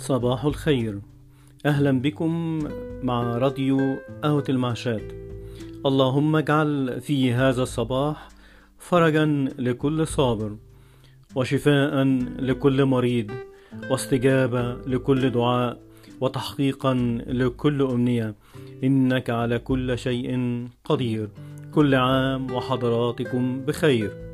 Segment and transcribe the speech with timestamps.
[0.00, 1.00] صباح الخير.
[1.66, 2.58] أهلا بكم
[3.02, 5.12] مع راديو قهوة المعشات.
[5.86, 8.28] اللهم اجعل في هذا الصباح
[8.78, 10.56] فرجا لكل صابر
[11.34, 12.04] وشفاء
[12.38, 13.30] لكل مريض
[13.90, 15.78] واستجابة لكل دعاء
[16.20, 16.94] وتحقيقا
[17.26, 18.34] لكل أمنية.
[18.84, 20.38] إنك على كل شيء
[20.84, 21.28] قدير.
[21.74, 24.29] كل عام وحضراتكم بخير.